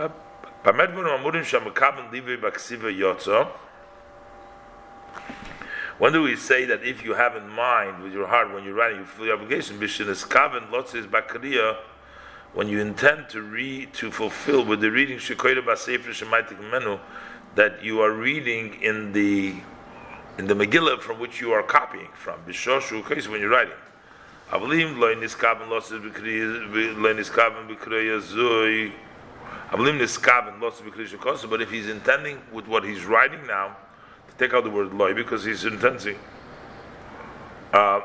[0.00, 1.72] chavav.
[5.98, 8.74] When do we say that if you have in mind with your heart when you're
[8.74, 9.78] writing, you fulfill the obligation?
[12.52, 15.18] when you intend to read to fulfill with the reading
[16.70, 16.98] menu
[17.54, 19.54] that you are reading in the
[20.38, 22.40] in the Megillah from which you are copying from.
[22.46, 23.74] Bishoshu case when you're writing.
[24.50, 28.90] Avlim lo niskaben losses lo niskaben b'kreya zui.
[28.90, 29.09] Avlim
[29.72, 33.76] But if he's intending with what he's writing now,
[34.28, 36.18] to take out the word loy because he's intending
[37.72, 38.00] uh,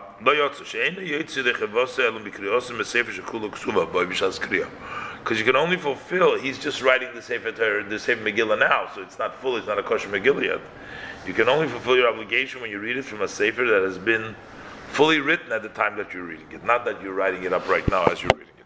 [5.24, 8.88] because you can only fulfill, he's just writing the Sefer Torah, the Sefer Megillah now,
[8.94, 10.62] so it's not full, it's not a kosher Megillah yet.
[11.26, 13.98] You can only fulfill your obligation when you read it from a Sefer that has
[13.98, 14.36] been
[14.90, 17.68] fully written at the time that you're reading it, not that you're writing it up
[17.68, 18.66] right now as you're reading it.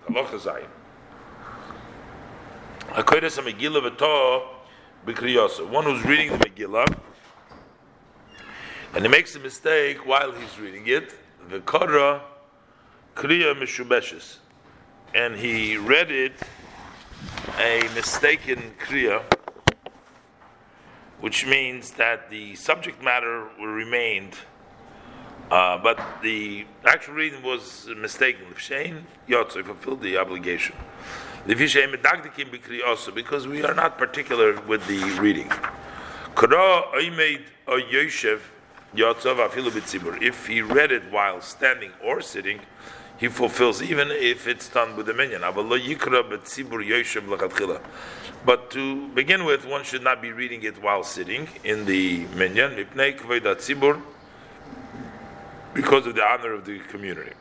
[2.92, 4.50] Allah Chazayim.
[5.70, 6.98] One who's reading the Megillah,
[8.96, 11.14] and he makes a mistake while he's reading it.
[11.50, 12.22] The Korah
[13.16, 14.38] Kriya Mishubeshes.
[15.14, 16.34] And he read it
[17.60, 19.24] a mistaken Kriya,
[21.20, 24.36] which means that the subject matter remained,
[25.52, 28.46] uh, but the actual reading was mistaken.
[28.58, 30.76] Shane Yotze fulfilled the obligation.
[31.50, 35.52] Because we are not particular with the reading.
[40.22, 42.60] If he read it while standing or sitting,
[43.18, 45.42] he fulfills, even if it's done with the minyan.
[48.46, 52.76] But to begin with, one should not be reading it while sitting in the minyan,
[55.74, 57.34] because of the honor of the community.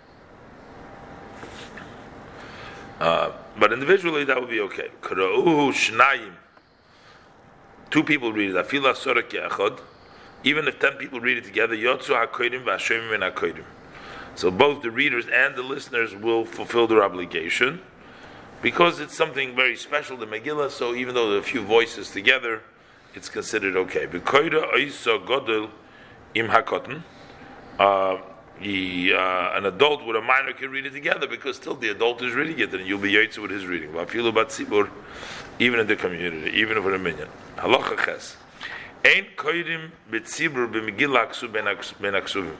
[3.00, 4.88] Uh, but individually, that would be okay.
[5.02, 6.34] shnayim.
[7.90, 9.80] Two people read it
[10.44, 13.64] even if ten people read it together, Yotzu HaKodim v'Hashemim and HaKodim.
[14.34, 17.80] So both the readers and the listeners will fulfill their obligation
[18.62, 20.70] because it's something very special, the Megillah.
[20.70, 22.62] So even though there are a few voices together,
[23.14, 24.06] it's considered okay.
[24.06, 24.70] B'koida
[25.26, 25.70] godel
[26.34, 26.48] im.
[28.60, 32.22] He, uh, an adult with a minor can read it together because still the adult
[32.22, 33.90] is reading it and you'll be yaitz with his reading.
[35.60, 37.28] Even in the community, even for a minyan.
[37.56, 38.36] Halacha ches.
[39.04, 42.56] Ein koidim betzibur b'megillah ben aksuvim.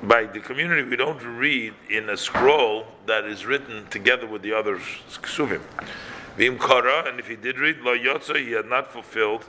[0.00, 4.52] By the community, we don't read in a scroll that is written together with the
[4.52, 5.60] other ksuvim.
[6.36, 9.46] V'im kara, and if he did read lo yotza, he had not fulfilled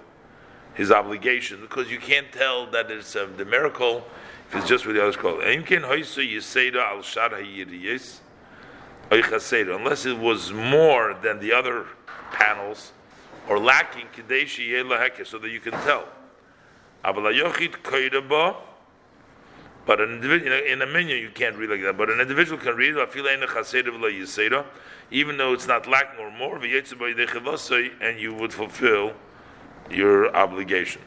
[0.74, 4.04] his obligation because you can't tell that it's uh, the miracle
[4.50, 5.12] if it's just with the other
[7.38, 8.20] ha'yiriyes
[9.12, 11.86] unless it was more than the other
[12.32, 12.92] panels
[13.48, 14.08] or lacking
[15.26, 16.08] so that you can tell.
[19.86, 21.98] But an in a menu you can't read like that.
[21.98, 22.96] But an individual can read
[25.12, 29.14] even though it's not lacking or more, and you would fulfill
[29.90, 31.02] your obligation.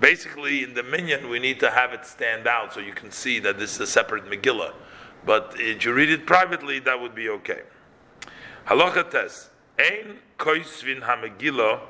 [0.00, 3.38] Basically, in the minyan, we need to have it stand out so you can see
[3.40, 4.72] that this is a separate Megillah.
[5.24, 7.62] But if you read it privately, that would be okay.
[8.66, 9.50] Halacha test.
[9.78, 11.80] Ein koisvin hamegillah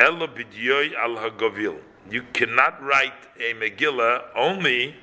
[0.00, 1.78] elo bidyoy al hagovil.
[2.10, 4.96] You cannot write a Megillah only.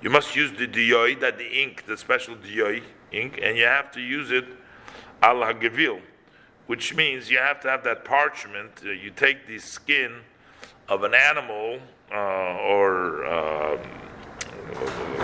[0.00, 3.90] You must use the diyoy, that the ink, the special diyoy ink, and you have
[3.92, 4.44] to use it
[5.22, 6.00] al hagavil,
[6.66, 8.70] which means you have to have that parchment.
[8.84, 10.20] Uh, you take the skin
[10.88, 11.78] of an animal
[12.12, 13.78] uh, or uh,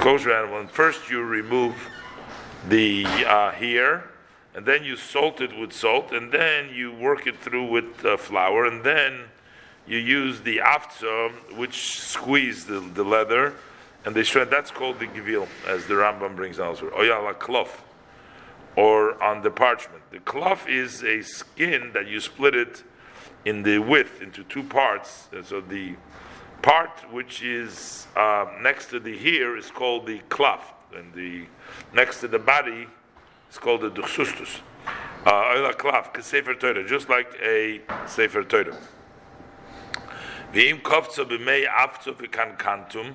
[0.01, 1.75] kosher animal, and first you remove
[2.69, 4.11] the uh, hair
[4.55, 8.17] and then you salt it with salt, and then you work it through with uh,
[8.17, 9.21] flour, and then
[9.87, 13.55] you use the afza, which squeeze the, the leather,
[14.05, 14.51] and they shred.
[14.51, 16.91] That's called the givil, as the Rambam brings elsewhere.
[16.91, 17.69] Oyala klaf,
[18.81, 20.03] or on the parchment.
[20.11, 22.83] The klaf is a skin that you split it
[23.45, 25.29] in the width into two parts.
[25.33, 25.97] And so the
[26.63, 30.61] part which is uh, next to the hair is called the klaf,
[30.97, 31.45] and the
[31.93, 32.87] next to the body
[33.51, 34.61] is called the Duchsustus.
[35.27, 38.79] Oila Klav, Sefer Torah, just like a Sefer Torah.
[40.55, 43.13] V'im kovtza b'mei afzo v'kankantum,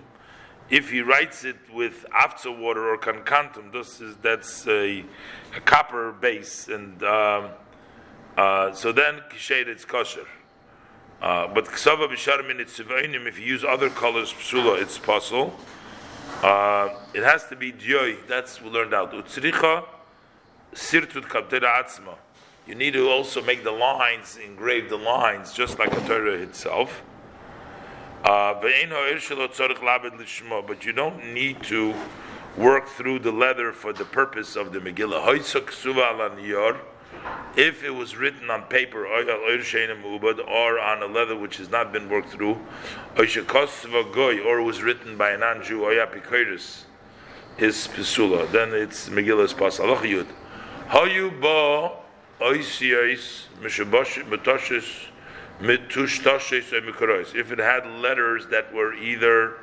[0.69, 5.04] if he writes it with afza water or kankantum, this is, that's a,
[5.56, 7.49] a copper base, and um,
[8.38, 10.28] Uh, so then kished it's kosher.
[11.21, 13.25] Uh, but ksava b'sharmin it's tzivainim.
[13.28, 15.56] If you use other colors psula, it's possible.
[16.43, 18.17] Uh, it has to be dioy.
[18.28, 19.13] That's we learned out.
[19.13, 19.86] Utzricha
[20.73, 22.15] sirtut kaptera atzma.
[22.67, 27.04] You need to also make the lines, engrave the lines, just like a Torah itself.
[28.26, 28.72] Uh, but
[30.86, 31.94] you don't need to
[32.58, 35.22] work through the leather for the purpose of the Megillah.
[37.56, 42.30] If it was written on paper or on a leather which has not been worked
[42.30, 42.58] through,
[43.16, 46.86] or was written by a non-Jew, is
[47.60, 48.52] pesula.
[48.52, 49.96] Then it's Megillah's pasal.
[49.98, 50.26] Yud.
[50.90, 51.30] Hayu
[55.62, 59.58] if it had letters that were either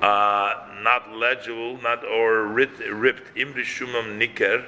[0.00, 4.64] uh, not legible, not or writ, ripped, imrishumam niker,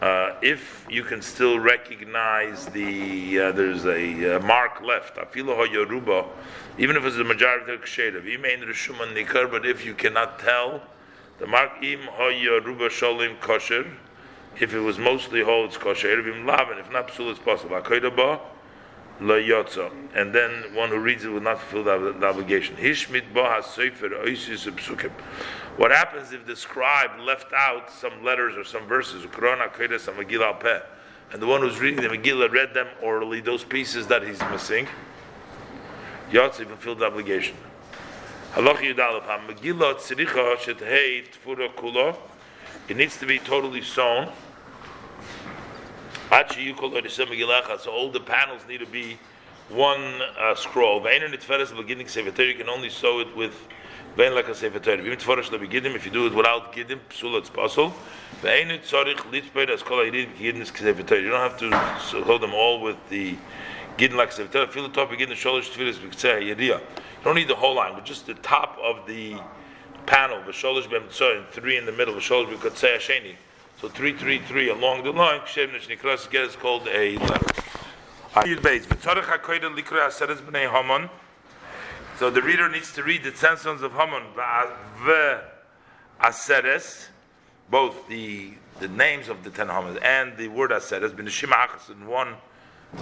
[0.00, 6.24] uh, if you can still recognize the uh, there's a uh, mark left, afiloha yoruba,
[6.78, 10.82] even if it's a majority of kshedav, imein rishuman nikar, but if you cannot tell,
[11.38, 13.84] the mark im ha yoruba sholim kosher,
[14.58, 16.18] if it was mostly whole, it's kosher.
[16.18, 17.76] If not psul, it's possible
[19.20, 22.76] yotza, and then one who reads it will not fulfill the, the obligation.
[22.76, 25.10] Hishmit boha sefer oisis psukim.
[25.76, 29.24] What happens if the scribe left out some letters or some verses?
[29.26, 30.80] Korona kodesh Megillah peh,
[31.32, 33.40] and the one who's reading the Megillah read them orally.
[33.40, 34.88] Those pieces that he's missing,
[36.30, 37.56] yotza fulfilled the obligation.
[38.54, 42.16] Halach yudalef Megillah tziricha shetei tfura kula.
[42.88, 44.30] It needs to be totally sewn.
[46.30, 49.18] So all the panels need to be
[49.68, 51.04] one uh, scroll.
[51.04, 53.52] You can only sew it with
[54.16, 54.98] vein like a sefer Torah.
[54.98, 57.92] If you do it without giddim, psul it's possible.
[58.44, 58.50] You
[61.30, 61.70] don't have to
[62.22, 63.36] hold them all with the
[63.98, 64.68] giddim like sefer Torah.
[64.68, 66.80] Feel the top tefillas You
[67.24, 69.36] don't need the whole line, but just the top of the
[70.06, 70.40] panel.
[70.44, 71.10] The shoulders and
[71.50, 72.14] three in the middle.
[72.14, 73.34] The shoulders b'kotzeh sheni.
[73.80, 77.46] So 333 along the line, Kshev Nishnikras is called a letter.
[82.18, 84.24] So the reader needs to read the ten sons of Haman,
[86.20, 87.08] Aseres,
[87.70, 91.16] both the the names of the ten Haman and the word Aseres,
[91.88, 92.34] in one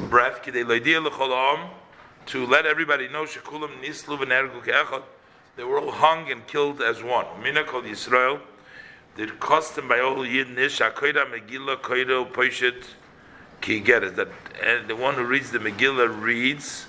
[0.09, 3.27] breath, to let everybody know
[5.57, 7.27] They were all hung and killed as one.
[7.43, 7.85] Mina called
[9.19, 12.85] The custom by all Yidden is Shakoida Megillah Koido Poishet
[13.61, 14.29] Ki get that
[14.65, 16.87] and the one who reads the Megillah reads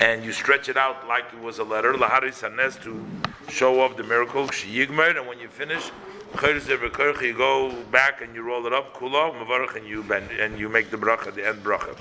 [0.00, 3.06] and you stretch it out like it was a letter Laharis Hanes to
[3.48, 4.48] show off the miracle.
[4.48, 5.92] Shiyigmer and when you finish
[6.34, 10.68] you go back and you roll it up Kula Mavarach and you bend and you
[10.68, 11.96] make the bracha the end bracha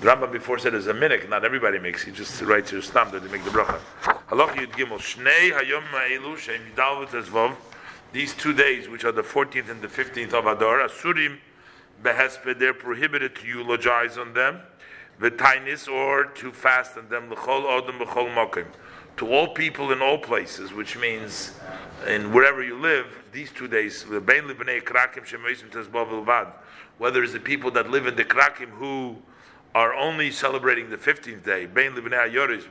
[0.00, 2.04] the Rambam before said there's a minik, not everybody makes.
[2.04, 3.80] He just writes your stam that they make the bracha.
[4.28, 5.82] Halach Yud Gimel Shnei Hayom
[7.08, 7.56] Ezvov.
[8.12, 11.38] These two days, which are the 14th and the 15th of Adar, Asurim
[12.02, 14.60] Behesped, they're prohibited to eulogize on them,
[15.20, 18.66] V'tainis, or to fast on them, L'chol Odom L'chol Mokim.
[19.16, 21.58] To all people in all places, which means
[22.06, 24.22] in wherever you live, these two days, whether
[27.22, 29.16] it's the people that live in the Krakim who
[29.74, 31.66] are only celebrating the 15th day,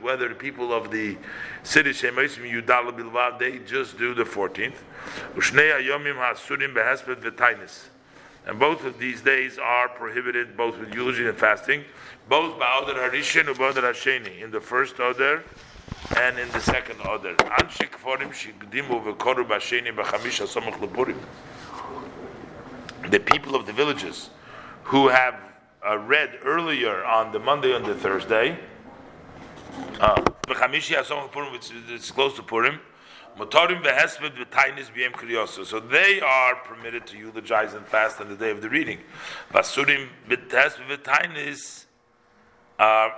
[0.00, 1.16] whether the people of the
[1.62, 4.74] city Shemoisim Yudala Bilvad, they just do the 14th.
[5.34, 7.88] Ushnei Ayomim Hasurim.
[8.46, 11.84] And both of these days are prohibited both with eulogy and fasting,
[12.28, 15.44] both Ba'odar Harishin and Ba'odar Hasheni, in the first order
[16.16, 17.34] and in the second order.
[17.34, 18.32] Forim.
[23.10, 24.30] The people of the villages
[24.84, 25.47] who have
[25.86, 28.58] uh, read earlier on the Monday and the Thursday.
[30.00, 32.80] Uh, it's close to Purim.
[33.38, 33.44] So
[35.80, 38.98] they are permitted to eulogize and fast on the day of the reading.
[42.78, 43.10] Uh,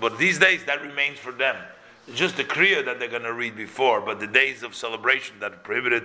[0.00, 1.56] But these days that remains for them.
[2.12, 5.52] Just the Kriya that they're going to read before, but the days of celebration that
[5.52, 6.02] are prohibited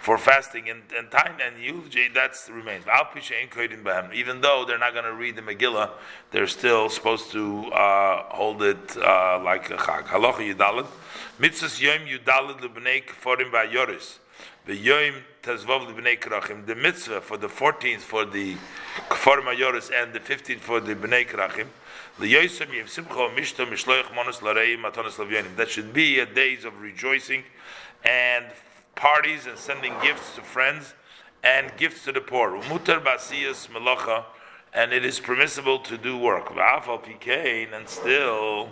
[0.00, 2.84] for fasting and, and time and eulogy, that remains.
[4.14, 5.90] Even though they're not going to read the Megillah,
[6.30, 10.04] they're still supposed to uh, hold it uh, like a chag.
[10.04, 10.86] Halacha Yudalit.
[11.40, 14.18] Mitzvahs Yom Yudalit Lebnei Kforim Ba'yoris.
[14.66, 16.64] The Yom Tazvav Lebnei Krachim.
[16.64, 18.54] The mitzvah for the 14th for the
[19.08, 21.66] Kforim Ba'yoris and the 15th for the Bnei Krachim.
[22.18, 22.28] That
[25.68, 27.44] should be a days of rejoicing
[28.04, 28.46] and
[28.94, 30.94] parties and sending gifts to friends
[31.42, 32.60] and gifts to the poor.
[34.72, 36.52] And it is permissible to do work.
[36.54, 38.68] And still.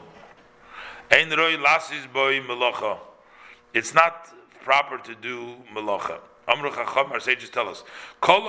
[3.74, 4.28] It's not
[4.62, 6.20] proper to do melacha.
[6.49, 7.84] Chacham, our sages tell us,
[8.20, 8.49] Kol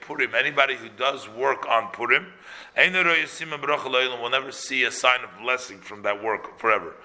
[0.00, 2.32] Purim, anybody who does work on Purim,
[2.76, 6.96] will never see a sign of blessing from that work forever.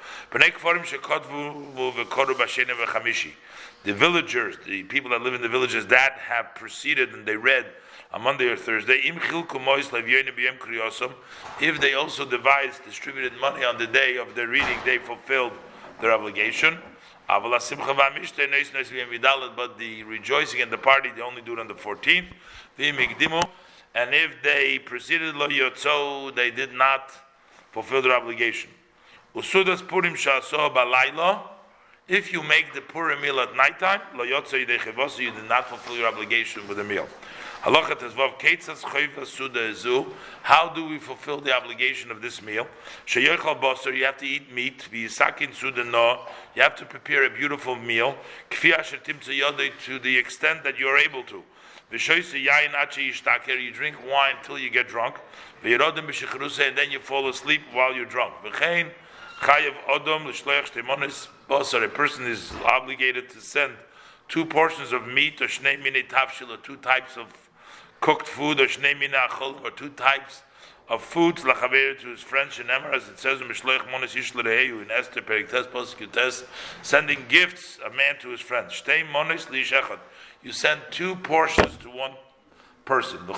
[3.84, 7.68] The villagers, the people that live in the villages that have proceeded and they read
[8.12, 9.02] on Monday or Thursday,
[11.60, 15.54] if they also devised, distributed money on the day of their reading, they fulfilled
[16.02, 16.80] their obligation.
[17.28, 17.44] But
[19.78, 22.28] the rejoicing and the party, they only do it on the 14th.
[23.96, 27.12] And if they proceeded lo yotzo, they did not
[27.72, 28.70] fulfill their obligation.
[29.36, 30.72] Usudas purim shaso.
[32.08, 36.08] If you make the purim meal at nighttime, lo yotzo you did not fulfill your
[36.08, 37.08] obligation with the meal.
[40.44, 42.68] How do we fulfill the obligation of this meal?
[43.14, 44.88] You have to eat meat.
[44.92, 48.16] You have to prepare a beautiful meal
[48.50, 51.44] to the extent that you are able to.
[51.90, 51.98] You
[53.72, 55.16] drink wine until you get drunk.
[55.64, 58.36] And then you fall asleep while you're drunk.
[58.44, 58.52] A
[61.88, 63.74] person is obligated to send
[64.28, 67.34] two portions of meat or two types of
[68.02, 70.42] cooked food or shnei minachol or two types
[70.90, 74.82] of foods lachaver to his friends in Emor, as it says in Mishloich Monis Yishlereheyu
[74.82, 76.46] in Esther Periktes Poskutes,
[76.82, 78.72] sending gifts a man to his friends.
[78.72, 80.00] Shtei Monis Lishechot.
[80.42, 82.14] You send two portions to one
[82.86, 83.20] person.
[83.28, 83.34] The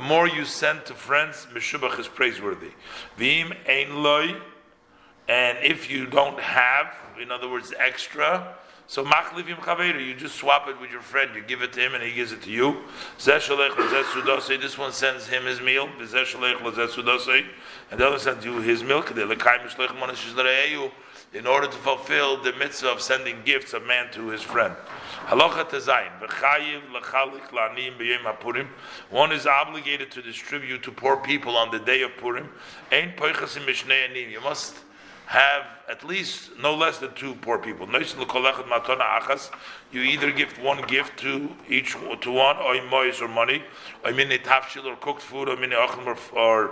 [0.00, 2.70] more you send to friends, Meshubach is praiseworthy.
[3.16, 4.36] Vim ein loy,
[5.28, 8.54] and if you don't have, in other words, extra,
[8.90, 11.30] so machlivim chaveru, you just swap it with your friend.
[11.32, 12.82] You give it to him, and he gives it to you.
[13.24, 13.48] This
[14.76, 15.88] one sends him his meal.
[15.96, 16.08] And
[18.00, 19.12] the other sends you his milk.
[19.12, 19.30] In
[21.46, 24.74] order to fulfill the mitzvah of sending gifts of man to his friend.
[29.10, 32.48] One is obligated to distribute to poor people on the day of Purim.
[32.90, 34.74] You must
[35.30, 37.86] have at least no less than two poor people.
[39.92, 43.62] You either give one gift to each to one, or mois or money,
[44.04, 46.70] or mini tafshil or cooked food, or mini or or,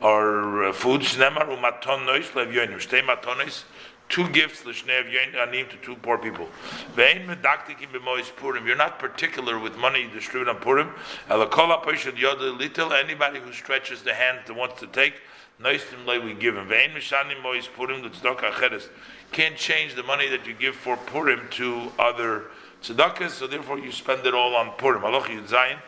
[0.00, 1.02] or uh, food.
[1.02, 2.78] Shnemar umaton nois lev yonim.
[2.78, 3.64] Shtei matonis.
[4.08, 6.48] Two gifts l'shnei anim to two poor people.
[6.96, 8.66] Ve'in medaktikim b'mois purim.
[8.66, 10.94] You're not particular with money you distribute on Purim.
[11.28, 12.94] Elakola poishad yoda little.
[12.94, 15.20] Anybody who stretches the hand that wants to take
[15.60, 16.68] Noistim lay we give him.
[16.68, 18.88] Vein mishanim mois purim acheres.
[19.32, 22.44] Can't change the money that you give for Purim to other
[22.82, 25.02] tzedakahs, so therefore you spend it all on Purim.
[25.02, 25.78] Aloch Yud.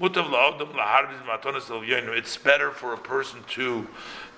[0.00, 3.86] Mutav la'odam laharbiz matonas el It's better for a person to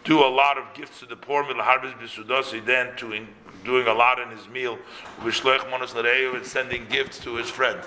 [0.04, 3.28] do a lot of gifts to the poor laharbiz bisudasi than to in,
[3.64, 4.78] doing a lot in his meal.
[5.20, 7.80] Vishloech monas l'reyu and sending gifts to his friend.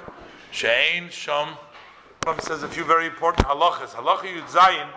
[0.54, 1.58] Shein sham.
[2.40, 3.90] says a few very important halachas.
[3.90, 4.88] Halacha Yud Zayin.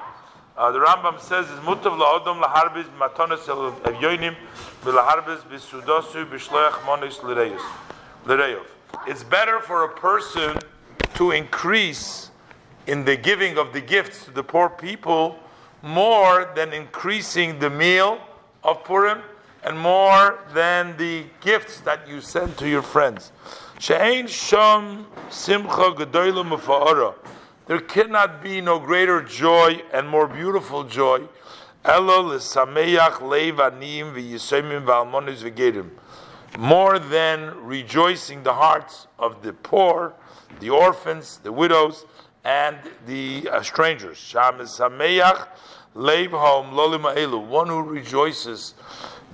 [0.56, 4.36] Uh, the Rambam says is mutav la'odom laharbiz matonis el evyoinim
[4.84, 8.64] v'laharbiz b'sudosu b'shloach monis l'reyov.
[9.04, 10.56] It's better for a person
[11.14, 12.30] to increase
[12.86, 15.36] in the giving of the gifts to the poor people
[15.82, 18.20] more than increasing the meal
[18.62, 19.22] of Purim
[19.64, 23.32] and more than the gifts that you send to your friends.
[23.80, 27.14] She'ein sham simcha gedoyla mufa'ara.
[27.66, 31.22] There cannot be no greater joy and more beautiful joy.
[36.58, 40.12] More than rejoicing the hearts of the poor,
[40.60, 42.04] the orphans, the widows,
[42.44, 44.34] and the uh, strangers.
[44.34, 44.58] One
[47.68, 48.74] who rejoices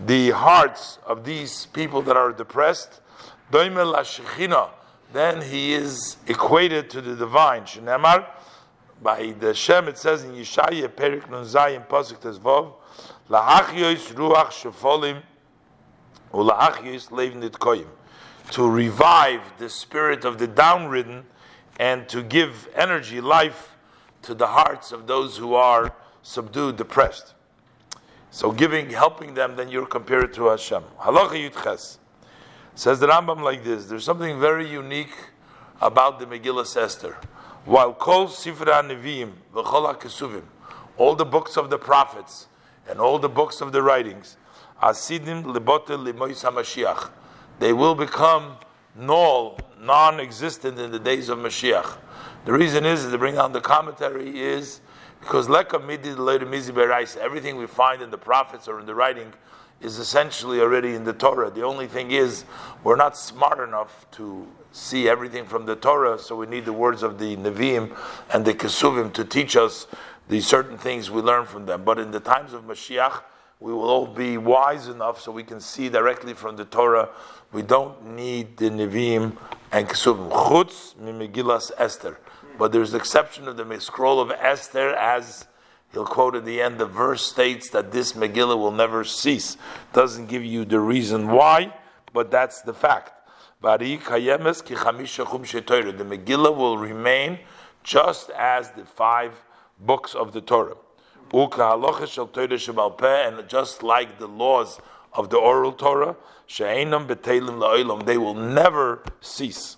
[0.06, 3.00] the hearts of these people that are depressed
[5.12, 7.62] then he is equated to the divine.
[7.62, 8.26] Shenemar,
[9.02, 12.74] by the Shem it says in Yeshaya Perik Nun Pasuk Tezvov,
[13.28, 15.22] Lahachyois Ruach Shefolim
[16.32, 17.88] Ulahachyois Levin Koyim,
[18.52, 21.24] to revive the spirit of the downridden
[21.78, 23.76] and to give energy, life
[24.22, 27.34] to the hearts of those who are subdued, depressed.
[28.30, 30.84] So giving, helping them, then you're compared to Hashem.
[31.00, 31.98] Halacha Yudches.
[32.80, 35.12] Says the Rambam like this there's something very unique
[35.82, 37.18] about the Megillah Esther.
[37.66, 40.44] While Kol Sifra Nevi'im, V'chol HaKesuvim,
[40.96, 42.48] all the books of the prophets
[42.88, 44.38] and all the books of the writings,
[44.82, 47.10] Asidim Libote Limois HaMashiach,
[47.58, 48.56] they will become
[48.96, 51.98] null, non-existent in the days of Mashiach.
[52.46, 54.80] The reason is, to bring down the commentary, is
[55.20, 55.50] because
[57.18, 59.34] everything we find in the prophets or in the writing
[59.80, 61.50] is essentially already in the Torah.
[61.50, 62.44] The only thing is,
[62.84, 67.02] we're not smart enough to see everything from the Torah, so we need the words
[67.02, 67.96] of the Nevi'im
[68.32, 69.86] and the Kesuvim to teach us
[70.28, 71.84] the certain things we learn from them.
[71.84, 73.22] But in the times of Mashiach,
[73.58, 77.10] we will all be wise enough so we can see directly from the Torah.
[77.52, 79.36] We don't need the Nevi'im
[79.72, 80.30] and Kesuvim.
[80.30, 82.18] Chutz mimegillas Esther.
[82.58, 85.46] But there's an exception of the scroll of Esther as
[85.92, 89.56] he'll quote at the end, the verse states that this Megillah will never cease.
[89.92, 91.72] Doesn't give you the reason why,
[92.12, 93.12] but that's the fact.
[93.62, 94.96] The Megillah
[96.56, 97.38] will remain
[97.82, 99.32] just as the five
[99.80, 100.76] books of the Torah.
[101.32, 101.52] And
[103.48, 104.80] just like the laws
[105.12, 106.16] of the oral Torah,
[106.48, 109.76] they will never cease.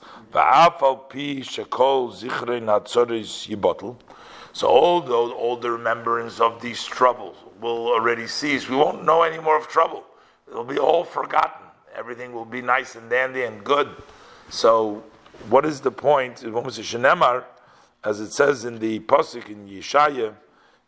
[4.52, 9.38] So although all the remembrance of these troubles will already cease, we won't know any
[9.38, 10.04] more of trouble.
[10.48, 11.62] It'll be all forgotten
[11.94, 13.88] everything will be nice and dandy and good.
[14.50, 15.04] So,
[15.48, 16.44] what is the point?
[18.04, 20.34] As it says in the pasuk in Yeshaya,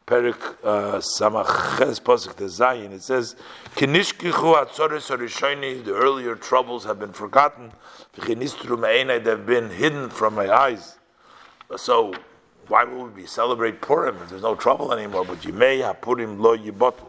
[0.06, 3.36] Perik uh, Samaches pasuk the Zayin, it says,
[3.76, 7.72] "Kinishkichu atzoris The earlier troubles have been forgotten.
[8.16, 10.98] V'chinistru They've been hidden from my eyes.
[11.76, 12.14] So,
[12.68, 15.24] why would we celebrate Purim if there's no trouble anymore?
[15.24, 17.06] But Yimei HaPurim lo yibotu.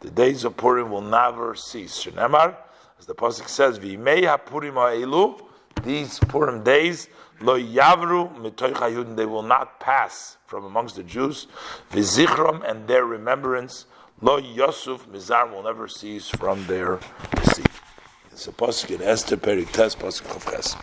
[0.00, 2.04] The days of Purim will never cease.
[2.04, 2.56] Shenemar.
[3.00, 5.38] As the pasuk says, "V'imei hapurim ha'elu,"
[5.82, 7.08] these Purim days,
[7.40, 11.46] lo yavru mitoich they will not pass from amongst the Jews.
[11.92, 13.86] V'zichrom and their remembrance,
[14.20, 17.00] lo yosuf mizar will never cease from their
[17.44, 17.66] seat.
[18.32, 20.76] It's a pasuk in Esther Perik Tes pasuk Chavches.